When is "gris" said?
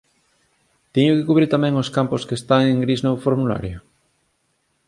2.83-3.01